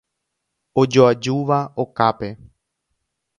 [0.83, 2.29] Ojoajúva okápe.